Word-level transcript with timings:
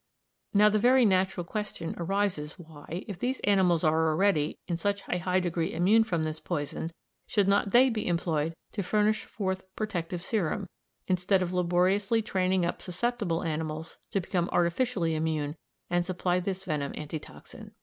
Now 0.51 0.67
the 0.69 0.79
very 0.79 1.05
natural 1.05 1.43
question 1.43 1.93
arises 1.95 2.57
why, 2.57 3.03
if 3.07 3.19
these 3.19 3.39
animals 3.41 3.83
are 3.83 4.09
already 4.09 4.57
in 4.67 4.75
such 4.75 5.03
a 5.07 5.19
high 5.19 5.39
degree 5.39 5.71
immune 5.71 6.03
from 6.05 6.23
this 6.23 6.39
poison, 6.39 6.91
should 7.27 7.47
not 7.47 7.69
they 7.69 7.87
be 7.91 8.07
employed 8.07 8.55
to 8.71 8.81
furnish 8.81 9.25
forth 9.25 9.61
protective 9.75 10.23
serum, 10.23 10.65
instead 11.05 11.43
of 11.43 11.53
laboriously 11.53 12.23
training 12.23 12.65
up 12.65 12.81
susceptible 12.81 13.43
animals 13.43 13.99
to 14.09 14.19
become 14.21 14.49
artificially 14.51 15.13
immune 15.13 15.55
and 15.87 16.03
supply 16.03 16.39
this 16.39 16.63
venom 16.63 16.93
anti 16.95 17.19
toxin? 17.19 17.75